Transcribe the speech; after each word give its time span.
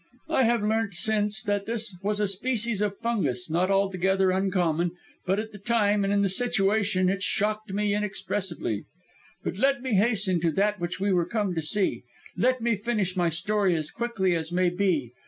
I 0.29 0.45
have 0.45 0.63
learnt 0.63 0.95
since 0.95 1.43
that 1.43 1.67
this 1.67 1.95
was 2.01 2.19
a 2.19 2.25
species 2.25 2.81
of 2.81 2.97
fungus, 2.97 3.51
not 3.51 3.69
altogether 3.69 4.31
uncommon, 4.31 4.93
but 5.27 5.37
at 5.37 5.51
the 5.51 5.59
time, 5.59 6.03
and 6.03 6.11
in 6.11 6.23
that 6.23 6.29
situation, 6.29 7.07
it 7.07 7.21
shocked 7.21 7.71
me 7.71 7.93
inexpressibly. 7.93 8.85
"But 9.43 9.59
let 9.59 9.83
me 9.83 9.93
hasten 9.93 10.39
to 10.39 10.51
that 10.53 10.79
which 10.79 10.99
we 10.99 11.13
were 11.13 11.27
come 11.27 11.53
to 11.53 11.61
see 11.61 12.01
let 12.35 12.61
me 12.61 12.75
finish 12.77 13.15
my 13.15 13.29
story 13.29 13.75
as 13.75 13.91
quickly 13.91 14.33
as 14.33 14.51
may 14.51 14.71
be. 14.71 15.11